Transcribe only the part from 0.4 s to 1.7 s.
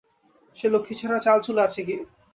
সে-লক্ষ্মীছাড়ার চালচুলো